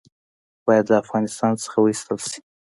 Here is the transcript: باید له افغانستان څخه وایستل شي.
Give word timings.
باید 0.67 0.85
له 0.91 0.95
افغانستان 1.03 1.53
څخه 1.63 1.77
وایستل 1.79 2.17
شي. 2.29 2.39